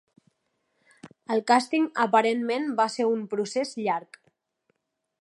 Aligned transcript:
El 1.35 1.43
càsting 1.51 1.85
aparentment 2.05 2.67
va 2.83 2.91
ser 2.97 3.09
un 3.13 3.23
procés 3.35 3.79
llarg. 3.85 4.23